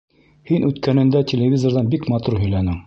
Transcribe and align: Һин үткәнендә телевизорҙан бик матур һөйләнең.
Һин 0.51 0.65
үткәнендә 0.69 1.23
телевизорҙан 1.33 1.95
бик 1.95 2.11
матур 2.15 2.43
һөйләнең. 2.45 2.79